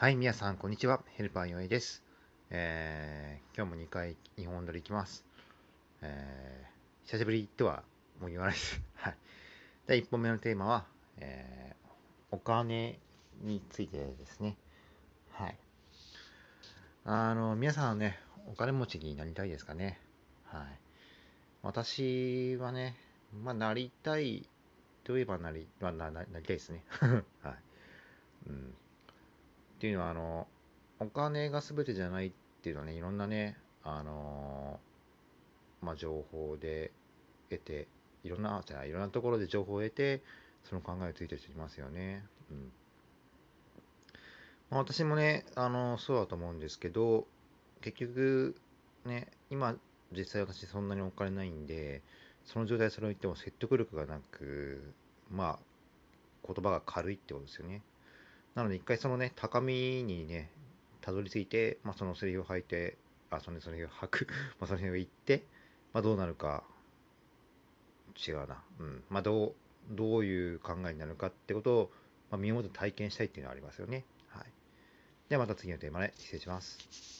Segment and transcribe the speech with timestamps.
[0.00, 1.02] はい、皆さん、こんにちは。
[1.14, 2.02] ヘルパーよえです。
[2.48, 5.26] えー、今日も2回日本撮り行きます。
[6.00, 7.82] えー、久しぶりとは
[8.18, 8.80] もう言わないです。
[8.96, 9.16] はい。
[9.86, 10.86] 第1本目のテーマは、
[11.18, 11.86] えー、
[12.30, 12.98] お金
[13.42, 14.56] についてですね。
[15.32, 15.58] はい。
[17.04, 20.00] あの、皆さんね、お金持ちになりたいですかね。
[20.46, 20.78] はい。
[21.60, 22.96] 私はね、
[23.34, 24.48] まあ、なりたい
[25.04, 26.84] といえばなり、まあ、ななりたいですね。
[27.44, 27.54] はい。
[28.46, 28.74] うん
[29.80, 30.46] っていうのは、あの、
[30.98, 34.78] お金が全てじゃないっていうのはね、いろんなね、あの
[35.80, 36.92] まあ、情報で
[37.48, 37.88] 得て、
[38.22, 40.20] いろんな、じゃいろんなところで情報を得て、
[40.64, 42.22] その考えをついてる人いますよね。
[42.50, 42.72] うん。
[44.68, 47.26] まあ、私もね、あの、そうだと思うんですけど、
[47.80, 48.56] 結局、
[49.06, 49.76] ね、今、
[50.12, 52.02] 実際私そんなにお金ないんで、
[52.44, 54.92] その状態それを言っても説得力がなく、
[55.30, 55.58] まあ、
[56.46, 57.80] 言葉が軽いってことですよね。
[58.54, 60.50] なので一回そのね、高みにね、
[61.00, 62.96] たどり着いて、まあ、そのセリフを吐いて、
[63.30, 64.26] あ、そのセリフを吐く、
[64.60, 65.44] まあ、そのセリフを言って、
[65.92, 66.64] まあ、どうなるか、
[68.26, 68.62] 違うな。
[68.80, 69.04] うん。
[69.08, 69.54] まあ、どう、
[69.90, 71.92] どういう考えになるかってことを、
[72.30, 74.04] まあ、身をもって体験したいっていうのはありますよね。
[74.28, 74.46] はい。
[75.28, 76.78] ではまた次のテーマで失礼します。